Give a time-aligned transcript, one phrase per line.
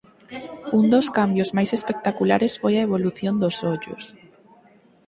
[0.77, 4.03] Un dos cambios máis espectaculares foi a evolución dos ollos.